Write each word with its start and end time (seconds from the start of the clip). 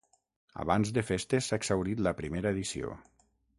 Abans 0.63 0.91
de 0.95 1.03
festes 1.09 1.51
s'ha 1.51 1.61
exhaurit 1.63 2.03
la 2.09 2.17
primera 2.25 2.57
edició. 2.59 2.99